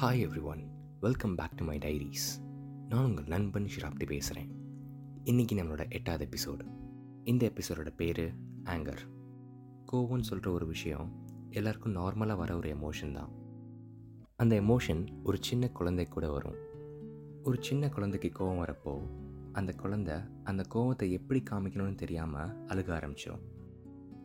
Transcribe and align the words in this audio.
Hi 0.00 0.26
every 0.26 0.42
one 0.42 0.70
welcome 1.00 1.34
back 1.34 1.54
to 1.54 1.64
my 1.64 1.78
diaries 1.78 2.42
நான் 2.88 3.04
உங்கள் 3.04 3.24
நண்பன் 3.24 3.68
ஷிராப்டி 3.76 4.06
பேசுகிறேன் 4.06 4.50
இன்றைக்கி 5.24 5.52
நம்மளோட 5.52 5.90
எட்டாவது 5.90 6.28
எபிசோடு 6.28 6.66
இந்த 7.24 7.52
எபிசோடோட 7.54 7.94
பேர் 7.96 8.34
ஆங்கர் 8.64 8.98
கோவம்னு 9.92 10.20
சொல்கிற 10.20 10.50
ஒரு 10.50 10.66
விஷயம் 10.66 11.12
எல்லாருக்கும் 11.50 11.96
நார்மலாக 11.96 12.36
வர 12.36 12.56
ஒரு 12.56 12.76
எமோஷன் 12.76 13.12
தான். 13.12 13.30
அந்த 14.36 14.60
எமோஷன் 14.60 15.22
ஒரு 15.22 15.38
சின்ன 15.40 15.68
குழந்தை 15.68 16.06
கூட 16.06 16.30
வரும். 16.30 16.56
ஒரு 17.42 17.56
சின்ன 17.60 17.88
குழந்தைக்கு 17.88 18.32
கோவம் 18.38 18.66
வரப்போ 18.66 19.00
அந்த 19.52 19.72
குழந்தை 19.72 20.14
அந்த 20.44 20.64
கோவத்தை 20.74 21.10
எப்படி 21.10 21.42
காமிக்கணும்னு 21.50 21.94
தெரியாமல் 21.94 22.64
அழுக 22.66 22.92
ஆரம்பிச்சிடும் 22.92 23.55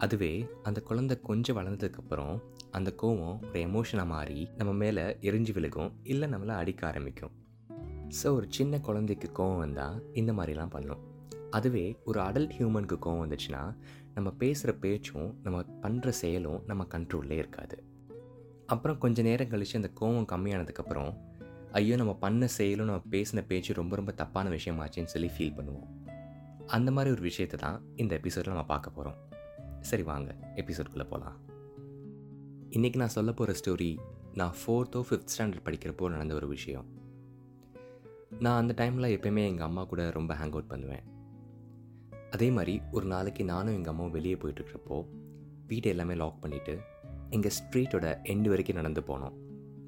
அதுவே 0.04 0.47
அந்த 0.63 0.81
குழந்தை 0.81 1.20
கொஞ்சம் 1.20 1.57
வளர்ந்ததுக்கப்புறம் 1.57 2.36
அந்த 2.71 2.93
கோவம் 3.02 3.39
ஒரு 3.49 3.59
எமோஷனாக 3.67 4.05
மாறி 4.05 4.49
நம்ம 4.57 4.73
மேலே 4.73 5.03
எரிஞ்சு 5.03 5.52
விழுகும் 5.58 5.91
இல்லை 6.03 6.30
நம்மளை 6.30 6.53
அடிக்க 6.55 6.88
ஆரம்பிக்கும். 6.88 7.34
ஸோ 8.09 8.27
ஒரு 8.34 8.48
சின்ன 8.49 8.80
குழந்தைக்கு 8.80 9.27
கோவம் 9.39 9.58
வந்தால் 9.58 10.11
இந்த 10.13 10.34
மாதிரிலாம் 10.34 10.67
பண்ணும். 10.70 11.02
அதுவே 11.49 11.98
ஒரு 12.03 12.20
அடல்ட் 12.20 12.55
ஹியூமனுக்கு 12.58 12.98
கோவம் 13.05 13.23
வந்துச்சுன்னா 13.25 13.61
நம்ம 14.13 14.30
பேசுகிற 14.31 14.73
பேச்சும் 14.80 15.39
நம்ம 15.44 15.63
பண்ணுற 15.81 16.09
செயலும் 16.09 16.63
நம்ம 16.66 16.88
கண்ட்ரோல்லே 16.89 17.38
இருக்காது. 17.38 17.77
அப்புறம் 18.67 18.97
கொஞ்ச 18.97 19.22
நேரம் 19.22 19.47
கழித்து 19.47 19.80
அந்த 19.80 19.91
கோவம் 19.99 20.30
கம்மியானதுக்கப்புறம் 20.33 21.11
ஐயோ 21.72 21.95
நம்ம 21.95 22.13
பண்ண 22.13 22.47
செயலும் 22.47 22.86
நம்ம 22.86 23.03
பேசின 23.09 23.44
பேச்சு 23.47 23.73
ரொம்ப 23.73 23.95
ரொம்ப 23.95 24.11
தப்பான 24.11 24.49
விஷயமாச்சுன்னு 24.49 25.13
சொல்லி 25.16 25.30
ஃபீல் 25.38 25.58
பண்ணுவோம். 25.58 25.89
அந்த 26.67 26.91
மாதிரி 26.91 27.11
ஒரு 27.13 27.22
விஷயத்தை 27.22 27.59
தான் 27.59 27.81
இந்த 27.95 28.16
எபிசோடில் 28.16 28.53
நம்ம 28.53 28.66
பார்க்க 28.66 28.89
போகிறோம் 28.89 29.30
சரி 29.81 30.03
வாங்க 30.03 30.35
எபிசோட்குள்ளே 30.55 31.08
போகலாம் 31.09 31.40
இன்றைக்கி 32.70 32.95
நான் 32.95 33.08
சொல்ல 33.08 33.31
போகிற 33.31 33.59
ஸ்டோரி 33.59 33.98
நான் 34.34 34.53
ஃபோர்த்தோ 34.53 35.03
ஃபிஃப்த் 35.09 35.31
ஸ்டாண்டர்ட் 35.38 35.66
படிக்கிறப்போ 35.66 36.09
நடந்த 36.09 36.34
ஒரு 36.34 36.48
விஷயம். 36.48 36.86
நான் 38.39 38.61
அந்த 38.61 38.86
டைமில் 38.86 39.14
எப்பயுமே 39.14 39.47
எங்கள் 39.47 39.67
அம்மா 39.67 39.83
கூட 39.83 40.09
ரொம்ப 40.09 40.33
ஹேங் 40.33 40.50
அவுட் 40.50 40.67
பண்ணுவேன். 40.67 41.03
அதே 42.31 42.50
மாதிரி 42.50 42.81
ஒரு 42.92 43.05
நாளைக்கு 43.05 43.45
நானும் 43.45 43.73
எங்கள் 43.73 43.92
அம்மாவும் 43.92 44.11
வெளியே 44.11 44.33
போயிட்டுருக்கிறப்போ 44.33 45.05
வீட்டை 45.67 45.92
எல்லாமே 45.92 46.14
லாக் 46.14 46.44
பண்ணிவிட்டு 46.44 46.80
எங்கள் 47.30 47.52
ஸ்ட்ரீட்டோட 47.52 48.17
எண்டு 48.23 48.48
வரைக்கும் 48.48 48.75
நடந்து 48.75 49.02
போனோம். 49.02 49.33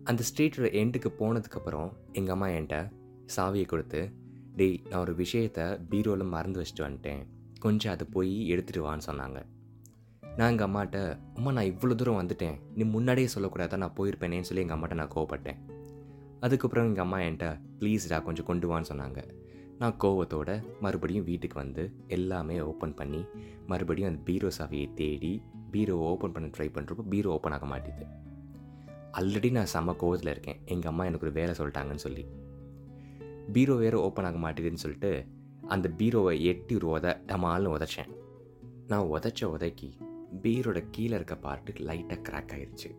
அந்த 0.03 0.23
ஸ்ட்ரீட்டோட 0.23 0.67
எண்டுக்கு 0.81 1.11
போனதுக்கப்புறம் 1.19 1.93
எங்கள் 2.11 2.33
அம்மா 2.33 2.47
என்கிட்ட 2.47 2.91
சாவியை 3.35 3.65
கொடுத்து 3.65 4.11
டேய் 4.55 4.81
நான் 4.89 4.99
ஒரு 4.99 5.15
விஷயத்தை 5.15 5.63
பீரோவில் 5.63 6.27
மறந்து 6.27 6.61
வச்சுட்டு 6.61 6.79
வந்துட்டேன். 6.79 7.27
கொஞ்சம் 7.59 7.93
அதை 7.93 8.07
போய் 8.11 8.51
எடுத்துகிட்டு 8.51 8.85
வான்னு 8.87 9.01
சொன்னாங்க. 9.05 9.45
நான் 10.37 10.49
எங்கள் 10.49 10.67
அம்மாட்ட 10.67 11.19
அம்மா 11.35 11.51
நான் 11.51 11.65
இவ்வளோ 11.65 11.95
தூரம் 11.95 12.27
வந்துட்டேன். 12.27 12.55
நீ 12.75 12.83
முன்னாடியே 12.83 13.27
சொல்லக்கூடாதா? 13.35 13.77
நான் 13.77 13.93
போயிருப்பேனேன்னு 13.97 14.41
சொல்லி 14.41 14.63
எங்கள் 14.63 14.77
அம்மாட்ட 14.77 14.93
நான் 14.93 15.11
கோவப்பட்டேன். 15.15 15.59
அதுக்கப்புறம் 16.39 16.87
எங்கள் 16.87 17.03
அம்மா 17.03 17.17
என்கிட்ட 17.17 17.59
ப்ளீஸ்டா 17.79 18.23
கொஞ்சம் 18.23 18.45
கொண்டு 18.45 18.67
வான்னு 18.69 18.83
சொன்னாங்க. 18.89 19.19
நான் 19.77 19.95
கோவத்தோட 20.03 20.63
மறுபடியும் 20.79 21.25
வீட்டுக்கு 21.25 21.59
வந்து 21.59 21.93
எல்லாமே 22.07 22.59
ஓப்பன் 22.59 22.93
பண்ணி 22.93 23.25
மறுபடியும் 23.65 24.09
அந்த 24.09 24.21
பீரோ 24.25 24.49
சாவியை 24.57 24.93
தேடி 24.93 25.41
பீரோ 25.71 25.95
ஓப்பன் 25.95 26.31
பண்ண 26.31 26.47
ட்ரை 26.47 26.67
பண்ணுறப்போ 26.75 27.03
பீரோ 27.09 27.29
ஓப்பன் 27.29 27.51
ஆக 27.51 27.65
மாட்டேது. 27.65 28.05
ஆல்ரெடி 29.19 29.51
நான் 29.51 29.71
செம்ம 29.73 29.95
கோவத்தில் 30.01 30.29
இருக்கேன். 30.29 30.61
எங்கள் 30.65 30.91
அம்மா 30.91 31.05
எனக்கு 31.05 31.25
ஒரு 31.25 31.35
வேலை 31.35 31.55
சொல்லிட்டாங்கன்னு 31.57 32.05
சொல்லி. 32.07 32.25
பீரோ 33.53 33.75
வேறு 33.75 34.01
ஓப்பன் 34.01 34.25
ஆக 34.25 34.37
மாட்டேதுன்னு 34.37 34.83
சொல்லிட்டு 34.85 35.25
அந்த 35.67 35.91
பீரோவை 35.97 36.41
எட்டி 36.41 36.75
ஒரு 36.75 36.99
உத 36.99 37.17
டமால்னு 37.27 37.75
உதச்சேன். 37.77 38.11
நான் 38.87 39.01
உதச்ச 39.01 39.43
உதைக்கி 39.43 39.91
பீரோட 40.41 40.79
கீழே 40.91 41.15
இருக்க 41.15 41.35
பார்ட்டு 41.41 41.71
லைட்டாக 41.87 42.21
கிராக் 42.29 42.53
ஆயிடுச்சு 42.55 42.89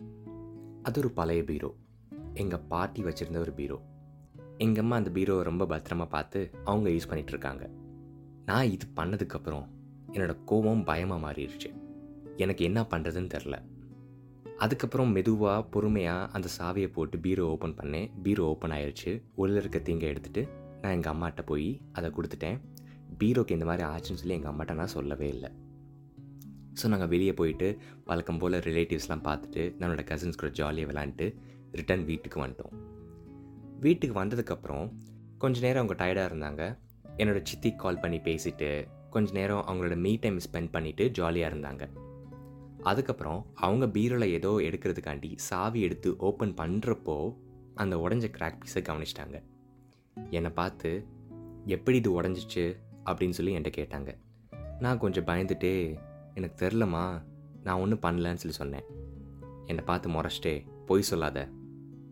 அது 0.82 1.00
ஒரு 1.00 1.10
பழைய 1.10 1.42
பீரோ. 1.42 1.70
எங்கள் 2.34 2.64
பாட்டி 2.68 3.02
வச்சுருந்த 3.02 3.36
ஒரு 3.36 3.52
பீரோ. 3.52 3.78
எங்கள் 4.58 4.82
அம்மா 4.82 4.96
அந்த 4.96 5.10
பீரோவை 5.10 5.42
ரொம்ப 5.42 5.64
பத்திரமா 5.64 6.06
பார்த்து 6.08 6.50
அவங்க 6.64 6.90
யூஸ் 6.90 7.10
பண்ணிகிட்ருக்காங்க 7.10 7.70
நான் 8.44 8.70
இது 8.70 8.86
பண்ணதுக்கப்புறம் 8.96 9.66
என்னோடய 10.12 10.44
கோபம் 10.44 10.84
பயமாக 10.84 11.20
மாறிடுச்சு. 11.26 11.70
எனக்கு 12.36 12.64
என்ன 12.64 12.80
பண்ணுறதுன்னு 12.90 13.32
தெரில 13.34 13.62
அதுக்கப்புறம் 14.56 15.12
மெதுவாக 15.12 15.62
பொறுமையாக 15.64 16.30
அந்த 16.32 16.48
சாவியை 16.58 16.92
போட்டு 16.92 17.18
பீரோ 17.18 17.44
ஓப்பன் 17.46 17.74
பண்ணேன். 17.74 18.10
பீரோ 18.22 18.42
ஓப்பன் 18.42 18.70
ஆயிடுச்சு 18.70 19.22
உள்ள 19.34 19.58
இருக்க 19.58 19.78
தீங்கை 19.78 20.10
எடுத்துகிட்டு 20.12 20.48
நான் 20.82 20.92
எங்கள் 20.92 21.12
அம்மாட்ட 21.12 21.42
போய் 21.46 21.80
அதை 21.92 22.10
கொடுத்துட்டேன். 22.10 22.60
பீரோக்கு 23.18 23.50
இந்த 23.50 23.64
மாதிரி 23.64 23.88
ஆச்சுன்னு 23.88 24.22
சொல்லி 24.22 24.34
எங்கள் 24.34 24.52
அம்மாட்ட 24.52 24.74
நான் 24.74 24.86
சொல்லவே 24.86 25.28
இல்லை. 25.28 25.50
ஸோ 26.82 26.86
நாங்கள் 26.86 27.08
வெளியே 27.08 27.32
போயிட்டு 27.32 27.78
வழக்கம் 28.04 28.38
போல் 28.38 28.52
ரிலேட்டிவ்ஸ்லாம் 28.52 29.24
பார்த்துட்டு 29.24 29.62
நம்மளோட 29.80 30.02
கசின்ஸ் 30.10 30.36
கூட 30.36 30.52
ஜாலியாக 30.52 30.92
விளாண்டுட்டு 30.92 31.26
ரிட்டன் 31.72 32.04
வீட்டுக்கு 32.04 32.46
வந்துட்டோம். 32.46 32.74
வீட்டுக்கு 33.80 34.24
வந்ததுக்கப்புறம் 34.24 34.92
கொஞ்ச 35.38 35.60
நேரம் 35.60 35.86
அவங்க 35.86 35.96
டயர்டாக 36.04 36.30
இருந்தாங்க. 36.32 36.78
என்னோட 37.16 37.40
சித்தி 37.42 37.74
கால் 37.74 38.00
பண்ணி 38.00 38.18
பேசிவிட்டு 38.18 38.86
கொஞ்ச 39.10 39.32
நேரம் 39.32 39.64
அவங்களோட 39.68 39.96
மீ 39.96 40.16
டைம் 40.16 40.38
ஸ்பெண்ட் 40.38 40.70
பண்ணிவிட்டு 40.72 41.08
ஜாலியாக 41.08 41.54
இருந்தாங்க. 41.54 41.88
அதுக்கப்புறம் 42.82 43.46
அவங்க 43.54 43.86
பீரோவில் 43.86 44.34
ஏதோ 44.38 44.50
எடுக்கிறதுக்காண்டி 44.58 45.30
சாவி 45.36 45.80
எடுத்து 45.80 46.16
ஓப்பன் 46.16 46.54
பண்ணுறப்போ 46.54 47.36
அந்த 47.74 47.96
உடஞ்ச 47.96 48.26
கிராக் 48.38 48.58
பீஸை 48.64 48.82
கவனிச்சிட்டாங்க. 48.82 49.42
என்னை 50.30 50.50
பார்த்து 50.50 51.06
எப்படி 51.66 51.96
இது 51.96 52.22
உடஞ்சிச்சு? 52.22 52.64
அப்படின்னு 53.04 53.30
சொல்லி 53.30 53.56
என்கிட்ட 53.56 53.72
கேட்டாங்க. 53.76 54.10
நான் 54.80 54.98
கொஞ்சம் 54.98 55.24
பயந்துட்டே 55.24 55.98
எனக்கு 56.34 56.66
தெரிலம்மா. 56.66 57.04
நான் 57.62 57.80
ஒன்றும் 57.80 58.02
பண்ணலன்னு 58.02 58.42
சொல்லி 58.42 58.56
சொன்னேன். 58.56 58.86
என்னை 59.64 59.84
பார்த்து 59.84 60.08
முறைச்சிட்டே 60.08 60.66
பொய் 60.86 61.02
சொல்லாத. 61.02 61.48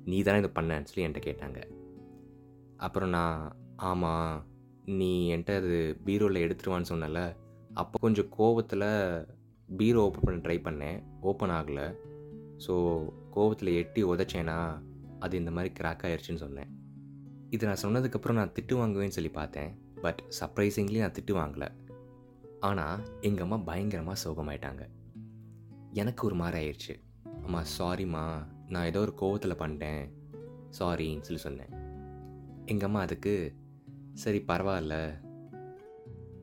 நீ 0.04 0.22
தானே 0.22 0.38
இதை 0.38 0.50
பண்ணேன்னு 0.54 0.84
சொல்லி 0.84 1.04
என்கிட்ட 1.08 1.22
கேட்டாங்க. 1.28 1.60
அப்புறம் 2.76 3.08
நான் 3.08 3.56
ஆமாம் 3.76 4.46
நீ 4.84 5.36
என்கிட்ட 5.36 5.56
அது 5.56 5.98
பீரோவில் 6.04 6.42
எடுத்துருவான்னு 6.44 6.90
சொன்னல. 6.90 7.36
அப்போ 7.74 7.98
கொஞ்சம் 8.00 8.28
கோவத்தில் 8.38 8.88
பீரோ 9.76 10.00
ஓப்பன் 10.00 10.24
பண்ண 10.24 10.40
ட்ரை 10.40 10.58
பண்ணேன். 10.68 11.02
ஓப்பன் 11.20 11.50
ஆகலை. 11.50 11.96
ஸோ 12.66 12.74
கோவத்தில் 13.34 13.74
எட்டி 13.74 14.04
உதச்சேன்னா 14.04 14.82
அது 15.18 15.36
இந்த 15.36 15.50
மாதிரி 15.50 15.74
கிராக் 15.80 16.02
ஆயிடுச்சுன்னு 16.02 16.42
சொன்னேன். 16.44 16.70
இது 17.50 17.66
நான் 17.66 17.82
சொன்னதுக்கப்புறம் 17.82 18.40
நான் 18.40 18.52
திட்டு 18.52 18.74
வாங்குவேன்னு 18.74 19.16
சொல்லி 19.18 19.30
பார்த்தேன். 19.30 19.70
பட் 20.02 20.22
சர்ப்ரைசிங்லி 20.40 20.98
நான் 20.98 21.16
திட்டு 21.18 21.32
வாங்கலை. 21.32 21.68
ஆனால் 22.68 23.02
எங்கள் 23.28 23.44
அம்மா 23.46 23.58
பயங்கரமாக 23.68 24.22
சோகமாயிட்டாங்க. 24.24 24.82
எனக்கு 26.02 26.22
ஒரு 26.28 26.36
மாதிரி 26.40 26.58
ஆயிடுச்சு 26.60 26.94
அம்மா 27.46 27.60
சாரிம்மா 27.78 28.24
நான் 28.72 28.88
ஏதோ 28.90 29.00
ஒரு 29.06 29.14
கோவத்தில் 29.22 29.60
பண்ணிட்டேன் 29.62 30.02
சாரின்னு 30.78 31.26
சொல்லி 31.28 31.42
சொன்னேன். 31.46 31.72
எங்கள் 32.72 32.88
அம்மா 32.88 33.00
அதுக்கு 33.06 33.34
சரி 34.22 34.40
பரவாயில்ல. 34.50 34.96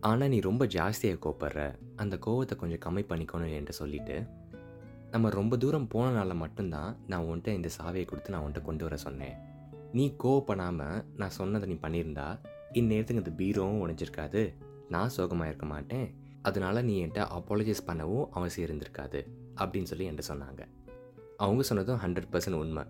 ஆனால் 0.10 0.32
நீ 0.34 0.38
ரொம்ப 0.50 0.64
ஜாஸ்தியாக 0.76 1.22
கோப்படுற 1.26 1.62
அந்த 2.04 2.16
கோவத்தை 2.26 2.56
கொஞ்சம் 2.60 2.84
கம்மி 2.86 3.04
பண்ணிக்கணும் 3.08 3.54
என்கிட்ட 3.56 3.76
சொல்லிட்டு 3.82 4.18
நம்ம 5.14 5.30
ரொம்ப 5.40 5.54
தூரம் 5.64 5.92
போனனால 5.94 6.34
மட்டும்தான் 6.44 6.92
நான் 7.12 7.28
உன்கிட்ட 7.30 7.56
இந்த 7.58 7.70
சாவியை 7.78 8.06
கொடுத்து 8.08 8.34
நான் 8.34 8.44
உன்கிட்ட 8.46 8.62
கொண்டு 8.68 8.84
வர 8.88 8.98
சொன்னேன். 9.06 9.38
நீ 9.98 10.06
கோவப்படாமல் 10.24 11.00
நான் 11.22 11.38
சொன்னதை 11.40 11.68
நீ 11.72 11.78
பண்ணியிருந்தா 11.86 12.28
இந்நேரத்துக்கு 12.80 13.24
இந்த 13.24 13.34
பீரோவும் 13.40 13.82
உடைஞ்சிருக்காது. 13.84 14.44
நான் 14.90 15.10
சோகமாக 15.10 15.50
இருக்க 15.52 15.66
மாட்டேன். 15.66 16.08
அதனால 16.42 16.82
நீ 16.82 16.94
என்கிட்ட 17.04 17.24
அப்பாலஜைஸ் 17.38 17.88
பண்ணவும் 17.88 18.28
அவசியம் 18.30 18.70
இருந்திருக்காது 18.70 19.22
அப்படின்னு 19.62 19.90
சொல்லி 19.92 20.08
என்கிட்ட 20.10 20.26
சொன்னாங்க. 20.32 20.62
அவங்க 21.38 21.64
சொன்னதும் 21.64 22.02
ஹண்ட்ரட் 22.04 22.32
பர்சன்ட் 22.32 22.60
உண்மை. 22.62 22.84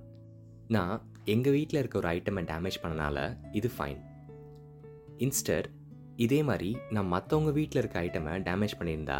நான் 0.67 0.95
எங்கள் 1.25 1.55
வீட்டில் 1.57 1.79
இருக்க 1.79 1.97
ஒரு 1.97 2.09
ஐட்டமை 2.09 2.43
டேமேஜ் 2.51 2.81
பண்ணனால 2.83 3.17
இது 3.51 3.71
ஃபைன் 3.77 4.01
இன்ஸ்டர் 5.17 5.67
இதே 6.15 6.39
மாதிரி 6.43 6.69
நான் 6.89 7.11
மற்றவங்க 7.13 7.51
வீட்டில் 7.51 7.81
இருக்க 7.81 7.97
ஐட்டமை 8.01 8.33
டேமேஜ் 8.47 8.77
பண்ணியிருந்தா 8.79 9.19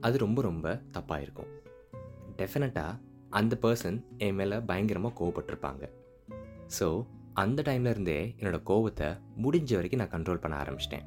அது 0.00 0.18
ரொம்ப 0.18 0.42
ரொம்ப 0.42 0.66
தப்பாக 0.96 1.20
இருக்கும் 1.20 1.52
டெஃபினட்டாக 2.40 3.00
அந்த 3.38 3.54
பர்சன் 3.62 3.98
என் 4.26 4.34
மேலே 4.34 4.58
பயங்கரமாக 4.70 5.16
கோவப்பட்டிருப்பாங்க. 5.20 5.84
ஸோ 6.78 6.86
அந்த 7.42 7.62
டைம்லேருந்தே 7.62 8.20
என்னோடய 8.38 8.66
கோவத்தை 8.70 9.08
முடிஞ்ச 9.44 9.72
வரைக்கும் 9.74 10.02
நான் 10.02 10.14
கண்ட்ரோல் 10.14 10.42
பண்ண 10.44 10.54
ஆரம்பிச்சிட்டேன். 10.62 11.06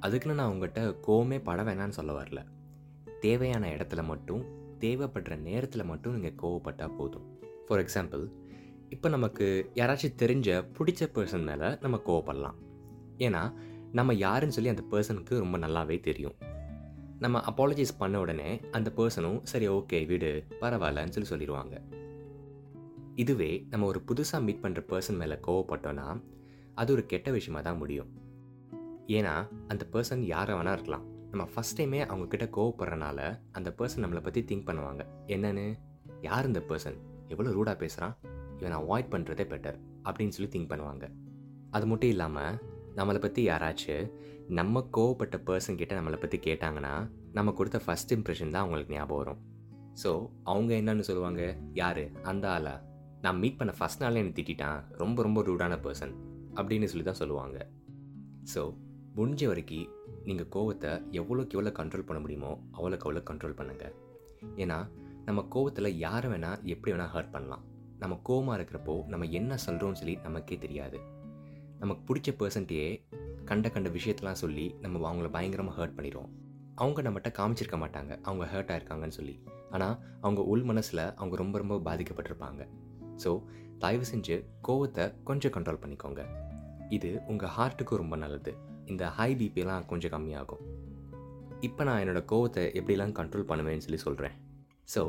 அதுக்குன்னு 0.00 0.36
நான் 0.36 0.52
உங்கள்கிட்ட 0.52 0.82
கோவமே 1.06 1.42
பட 1.42 1.62
வேணான்னு 1.62 1.96
சொல்ல 1.98 2.12
வரல. 2.22 2.40
தேவையான 3.20 3.68
இடத்துல 3.68 4.04
மட்டும் 4.04 4.42
தேவைப்படுற 4.78 5.38
நேரத்தில் 5.38 5.84
மட்டும் 5.84 6.20
நீங்கள் 6.20 6.38
கோவப்பட்டால் 6.42 6.96
போதும். 6.96 7.38
ஃபார் 7.66 7.80
எக்ஸாம்பிள் 7.84 8.24
இப்போ 8.88 9.08
நமக்கு 9.08 9.70
யாராச்சும் 9.74 10.18
தெரிஞ்ச 10.18 10.48
பிடிச்ச 10.78 11.08
பர்சன் 11.14 11.44
மேலே 11.44 11.78
நம்ம 11.80 12.00
கோவப்படலாம். 12.06 12.56
ஏன்னா 13.18 13.42
நம்ம 13.92 14.14
யாருன்னு 14.14 14.52
சொல்லி 14.52 14.68
அந்த 14.68 14.84
பர்சனுக்கு 14.90 15.38
ரொம்ப 15.38 15.58
நல்லாவே 15.58 16.00
தெரியும். 16.00 16.36
நம்ம 17.18 17.42
அப்பாலஜைஸ் 17.50 17.98
பண்ண 17.98 18.18
உடனே 18.20 18.60
அந்த 18.70 18.92
பர்சனும் 18.96 19.40
சரி 19.42 19.68
ஓகே 19.68 20.06
விடு 20.06 20.44
பரவாயில்லன்னு 20.60 21.14
சொல்லி 21.16 21.30
சொல்லிடுவாங்க 21.30 21.80
இதுவே 23.14 23.66
நம்ம 23.70 23.86
ஒரு 23.86 24.02
புதுசாக 24.08 24.42
மீட் 24.42 24.62
பண்ணுற 24.62 24.82
பர்சன் 24.88 25.16
மேலே 25.16 25.34
கோவப்பட்டோன்னா 25.46 26.22
அது 26.74 26.92
ஒரு 26.92 27.06
கெட்ட 27.06 27.30
விஷயமாக 27.30 27.68
தான் 27.68 27.78
முடியும். 27.78 28.10
ஏன்னா 29.18 29.34
அந்த 29.68 29.84
பர்சன் 29.92 30.22
யாரை 30.32 30.54
வேணா 30.58 30.72
இருக்கலாம். 30.76 31.04
நம்ம 31.30 31.44
ஃபஸ்ட் 31.52 31.76
டைமே 31.78 32.00
அவங்கக்கிட்ட 32.10 32.46
கோவப்படுறனால 32.56 33.18
அந்த 33.52 33.68
பர்சன் 33.78 34.02
நம்மளை 34.04 34.22
பற்றி 34.26 34.40
திங்க் 34.50 34.66
பண்ணுவாங்க. 34.68 35.02
என்னன்னு? 35.34 35.66
யார் 36.20 36.48
இந்த 36.50 36.60
பர்சன் 36.70 36.98
எவ்வளோ 37.28 37.52
ரூடாக 37.58 37.76
பேசுகிறான் 37.82 38.14
இவன் 38.58 38.76
அவாய்ட் 38.80 39.12
பண்ணுறதே 39.12 39.44
பெட்டர் 39.52 39.78
அப்படின்னு 40.06 40.34
சொல்லி 40.36 40.50
திங்க் 40.54 40.70
பண்ணுவாங்க. 40.72 41.04
அது 41.70 41.86
மட்டும் 41.86 42.12
இல்லாமல் 42.14 42.58
நம்மளை 42.96 43.20
பற்றி 43.20 43.40
யாராச்சும் 43.48 44.06
நம்ம 44.58 44.82
கோவப்பட்ட 44.96 45.36
பர்சன் 45.48 45.78
கிட்ட 45.80 45.92
நம்மளை 46.00 46.18
பற்றி 46.20 46.38
கேட்டாங்கன்னா 46.46 46.94
நம்ம 47.32 47.52
கொடுத்த 47.52 47.80
ஃபஸ்ட் 47.86 48.14
இம்ப்ரெஷன் 48.16 48.52
தான் 48.54 48.62
அவங்களுக்கு 48.62 48.94
ஞாபகம் 48.94 49.20
வரும். 49.22 49.40
ஸோ 50.02 50.10
அவங்க 50.50 50.70
என்னன்னு 50.74 51.06
சொல்லுவாங்க? 51.08 51.42
யார்? 51.72 52.04
அந்த 52.22 52.44
ஆளா? 52.50 52.74
நான் 53.24 53.38
மீட் 53.38 53.58
பண்ண 53.58 53.72
ஃபஸ்ட் 53.78 54.02
நாளில் 54.02 54.20
என்னை 54.22 54.34
திட்டான் 54.36 54.80
ரொம்ப 55.02 55.22
ரொம்ப 55.22 55.40
ரூடான 55.42 55.74
பர்சன் 55.86 56.14
அப்படின்னு 56.54 56.84
சொல்லி 56.84 57.04
தான் 57.04 57.20
சொல்லுவாங்க. 57.22 57.58
ஸோ 58.54 58.60
முடிஞ்ச 59.16 59.46
வரைக்கும் 59.46 59.88
நீங்கள் 60.24 60.48
கோவத்தை 60.54 60.90
எவ்வளோக்கு 61.20 61.54
எவ்வளோ 61.56 61.72
கண்ட்ரோல் 61.78 62.06
பண்ண 62.08 62.20
முடியுமோ 62.20 62.50
அவ்வளோக்கு 62.72 63.06
அவ்வளோ 63.06 63.22
கண்ட்ரோல் 63.30 63.56
பண்ணுங்கள் 63.60 63.94
ஏன்னா 64.56 64.78
நம்ம 65.24 65.40
கோவத்தில் 65.54 65.96
யாரை 65.96 66.30
வேணால் 66.30 66.62
எப்படி 66.64 66.92
வேணால் 66.92 67.12
ஹர்ட் 67.14 67.32
பண்ணலாம். 67.32 67.64
நம்ம 67.98 68.20
கோவமாக 68.28 68.56
இருக்கிறப்போ 68.58 68.94
நம்ம 69.08 69.26
என்ன 69.26 69.58
சொல்கிறோம்னு 69.66 69.92
சொல்லி 69.92 70.14
நமக்கே 70.16 70.58
தெரியாது. 70.58 70.98
நமக்கு 71.78 72.02
பிடிச்ச 72.08 72.30
பர்சன்ட்டையே 72.40 73.04
கண்ட 73.44 73.68
கண்ட 73.70 73.88
விஷயத்தெலாம் 73.88 74.40
சொல்லி 74.44 74.74
நம்ம 74.80 75.12
அவங்கள 75.12 75.30
பயங்கரமாக 75.30 75.76
ஹர்ட் 75.80 75.96
பண்ணிடுவோம். 75.98 76.30
அவங்க 76.74 77.02
நம்மகிட்ட 77.02 77.30
காமிச்சிருக்க 77.38 77.78
மாட்டாங்க. 77.84 78.12
அவங்க 78.22 78.44
ஹர்ட் 78.52 78.70
ஆயிருக்காங்கன்னு 78.70 79.18
சொல்லி. 79.18 79.42
ஆனால் 79.70 79.96
அவங்க 80.20 80.42
உள் 80.42 80.62
மனசில் 80.62 81.04
அவங்க 81.16 81.36
ரொம்ப 81.36 81.58
ரொம்ப 81.58 81.76
பாதிக்கப்பட்டிருப்பாங்க. 81.78 82.62
ஸோ 83.24 83.42
தயவு 83.78 84.04
செஞ்சு 84.12 84.36
கோவத்தை 84.68 85.14
கொஞ்சம் 85.24 85.52
கண்ட்ரோல் 85.52 85.82
பண்ணிக்கோங்க. 85.82 86.22
இது 86.88 87.20
உங்கள் 87.26 87.48
ஹார்ட்டுக்கும் 87.48 87.96
ரொம்ப 87.96 88.16
நல்லது. 88.16 88.52
இந்த 88.90 89.04
ஹை 89.16 89.30
பிபிலாம் 89.40 89.88
கொஞ்சம் 89.90 90.12
கம்மியாகும். 90.14 90.62
இப்போ 91.68 91.82
நான் 91.86 92.00
என்னோடய 92.02 92.28
கோவத்தை 92.32 92.62
எப்படிலாம் 92.78 93.16
கண்ட்ரோல் 93.18 93.48
பண்ணுவேன்னு 93.50 93.84
சொல்லி 93.86 94.00
சொல்கிறேன் 94.06 94.36
ஸோ 94.94 95.02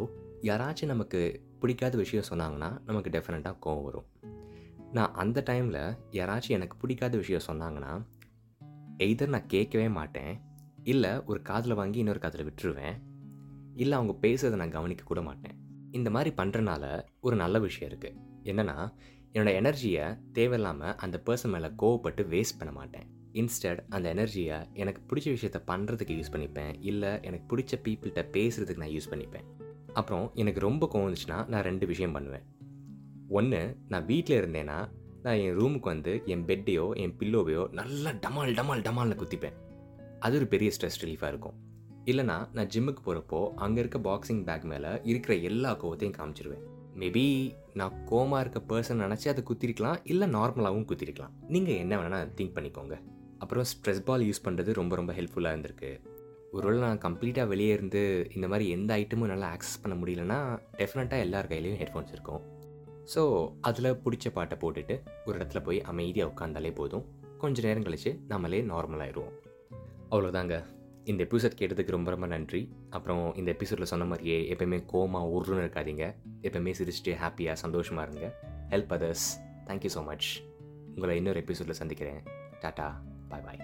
யாராச்சும் 0.49 0.91
நமக்கு 0.93 1.19
பிடிக்காத 1.61 1.95
விஷயம் 2.03 2.27
சொன்னாங்கன்னா 2.29 2.69
நமக்கு 2.87 3.09
டெஃபினட்டாக 3.15 3.55
கோவம் 3.65 3.85
வரும். 3.87 4.07
நான் 4.97 5.15
அந்த 5.23 5.39
டைமில் 5.49 5.81
யாராச்சும் 6.19 6.57
எனக்கு 6.57 6.75
பிடிக்காத 6.81 7.13
விஷயம் 7.21 7.47
சொன்னாங்கன்னா 7.49 7.91
எய்தர் 9.05 9.33
நான் 9.35 9.51
கேட்கவே 9.53 9.87
மாட்டேன் 9.99 10.33
இல்லை 10.93 11.11
ஒரு 11.29 11.39
காதில் 11.49 11.79
வாங்கி 11.79 12.01
இன்னொரு 12.01 12.21
காதில் 12.23 12.47
விட்டுருவேன் 12.47 12.97
இல்லை 13.81 13.95
அவங்க 13.97 14.13
பேசுறதை 14.25 14.57
நான் 14.61 14.75
கவனிக்க 14.77 15.03
கூட 15.03 15.21
மாட்டேன். 15.27 15.55
இந்த 15.97 16.09
மாதிரி 16.15 16.31
பண்ணுறனால 16.37 16.83
ஒரு 17.25 17.35
நல்ல 17.43 17.59
விஷயம் 17.67 17.89
இருக்குது 17.91 18.17
என்னென்னா 18.49 18.77
என்னோடய 19.33 19.59
எனர்ஜியை 19.61 20.05
தேவையில்லாமல் 20.37 20.95
அந்த 21.05 21.17
பர்சன் 21.25 21.53
மேலே 21.55 21.69
கோவப்பட்டு 21.81 22.21
வேஸ்ட் 22.33 22.59
பண்ண 22.59 22.71
மாட்டேன். 22.79 23.07
இன்ஸ்டட் 23.33 23.79
அந்த 23.89 24.13
எனர்ஜியை 24.13 24.73
எனக்கு 24.73 25.15
பிடிச்ச 25.15 25.19
விஷயத்த 25.19 25.61
பண்ணுறதுக்கு 25.67 26.21
யூஸ் 26.21 26.31
பண்ணிப்பேன். 26.31 26.75
இல்லை 26.79 27.19
எனக்கு 27.21 27.57
பிடிச்ச 27.57 27.87
பீப்புள்கிட்ட 27.87 28.25
பேசுகிறதுக்கு 28.37 28.77
நான் 28.77 28.89
யூஸ் 28.89 29.09
பண்ணிப்பேன். 29.09 29.43
அப்புறம் 29.93 30.31
எனக்கு 30.33 30.59
ரொம்ப 30.59 30.89
கோவம் 30.93 31.47
நான் 31.47 31.63
ரெண்டு 31.63 31.87
விஷயம் 31.87 32.11
பண்ணுவேன். 32.11 32.43
ஒன்று 33.29 33.77
நான் 33.87 34.05
வீட்டில் 34.05 34.45
இருந்தேன்னா 34.45 34.89
நான் 35.23 35.35
என் 35.35 35.57
ரூமுக்கு 35.57 35.79
வந்து 35.79 36.21
என் 36.25 36.45
பெட்டையோ 36.45 36.93
என் 36.93 37.15
பில்லோவையோ 37.19 37.69
நல்லா 37.69 38.09
டமால் 38.09 38.53
டமால் 38.53 38.81
டமால்னு 38.81 39.19
குத்திப்பேன். 39.21 39.53
அது 40.19 40.35
ஒரு 40.35 40.47
பெரிய 40.47 40.71
ஸ்ட்ரெஸ் 40.79 41.05
ரிலீஃபாக 41.05 41.27
இருக்கும். 41.27 41.53
இல்லைனா 42.05 42.49
நான் 42.53 42.67
ஜிம்முக்கு 42.67 42.97
போகிறப்போ 43.05 43.49
அங்கே 43.55 43.79
இருக்க 43.79 43.99
பாக்ஸிங் 43.99 44.43
பேக் 44.43 44.63
மேலே 44.63 44.87
இருக்கிற 45.03 45.37
எல்லா 45.37 45.77
கோவத்தையும் 45.83 46.13
காமிச்சிருவேன். 46.19 46.63
மேபி 46.95 47.55
நான் 47.73 47.93
கோமா 48.11 48.39
இருக்க 48.39 48.63
பர்சன் 48.67 49.01
நினச்சி 49.01 49.27
அதை 49.27 49.43
குத்திருக்கலாம் 49.49 49.97
இல்லை 50.03 50.33
நார்மலாகவும் 50.33 50.87
குத்திருக்கலாம். 50.91 51.33
நீங்கள் 51.47 51.75
என்ன 51.75 51.97
வேணால் 51.97 52.31
திங்க் 52.37 52.55
பண்ணிக்கோங்க. 52.55 53.01
அப்புறம் 53.43 53.65
ஸ்ட்ரெஸ் 53.71 54.03
பால் 54.07 54.25
யூஸ் 54.29 54.45
பண்ணுறது 54.45 54.71
ரொம்ப 54.79 54.95
ரொம்ப 54.99 55.11
ஹெல்ப்ஃபுல்லாக 55.19 55.55
இருந்திருக்கு. 55.55 55.91
ஒருவேளை 56.55 56.79
நான் 56.87 57.03
கம்ப்ளீட்டாக 57.05 57.49
வெளியே 57.51 57.73
இருந்து 57.77 58.01
இந்த 58.37 58.47
மாதிரி 58.51 58.65
எந்த 58.75 58.91
ஐட்டமும் 59.01 59.31
நல்லா 59.33 59.47
ஆக்சஸ் 59.55 59.81
பண்ண 59.83 59.95
முடியலன்னா 60.01 60.39
டெஃபினட்டாக 60.79 61.25
எல்லார் 61.25 61.49
கையிலையும் 61.51 61.79
ஹெட்ஃபோன்ஸ் 61.81 62.11
இருக்கும். 62.15 62.41
ஸோ 63.13 63.21
அதில் 63.67 63.97
பிடிச்ச 64.03 64.29
பாட்டை 64.37 64.55
போட்டுட்டு 64.63 64.95
ஒரு 65.27 65.35
இடத்துல 65.37 65.59
போய் 65.67 65.79
அமைதியாக 65.91 66.31
உட்காந்தாலே 66.31 66.71
போதும். 66.79 67.05
கொஞ்ச 67.43 67.61
நேரம் 67.67 67.85
கழித்து 67.87 68.11
நம்மளே 68.31 68.59
நார்மலாகிடுவோம் 68.71 69.33
அவ்வளோதாங்க 70.11 70.55
இந்த 71.11 71.21
எபிசோட் 71.27 71.57
கேட்டதுக்கு 71.59 71.95
ரொம்ப 71.95 72.09
ரொம்ப 72.15 72.27
நன்றி. 72.33 72.61
அப்புறம் 72.97 73.23
இந்த 73.39 73.49
எபிசோடில் 73.55 73.91
சொன்ன 73.91 74.07
மாதிரியே 74.11 74.39
எப்பயுமே 74.53 74.79
கோமா 74.91 75.21
உருன்னு 75.35 75.63
இருக்காதீங்க. 75.65 76.05
எப்பயுமே 76.47 76.73
சிரிச்சுட்டு 76.79 77.13
ஹாப்பியாக 77.23 77.57
சந்தோஷமாக 77.63 78.05
இருங்க. 78.07 78.27
Help 78.73 78.93
others 78.97 79.27
thank you 79.69 79.91
so 79.95 80.03
much 80.09 80.29
உங்களை 80.95 81.15
இன்னொரு 81.21 81.41
எபிசோடில் 81.45 81.79
சந்திக்கிறேன். 81.81 82.21
டாட்டா 82.63 82.89
பாய் 83.31 83.45
பாய் 83.47 83.59